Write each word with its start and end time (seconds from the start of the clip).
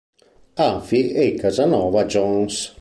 Afi 0.57 1.11
e 1.11 1.35
Casanova 1.35 2.05
Jones. 2.05 2.69